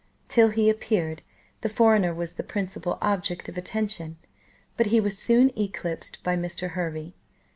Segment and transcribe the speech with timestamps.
[0.27, 1.21] Till he appeared,
[1.61, 4.17] the foreigner was the principal object of attention,
[4.75, 6.71] but he was soon eclipsed by Mr.
[6.71, 7.13] Hervey.